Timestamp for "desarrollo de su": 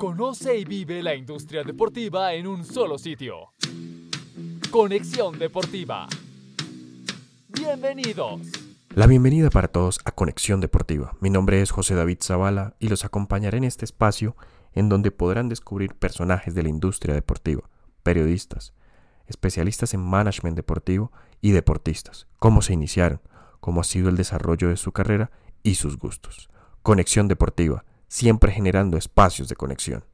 24.16-24.92